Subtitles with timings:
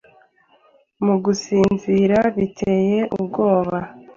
[1.05, 3.77] Mu gusinzira biteye ubwoba;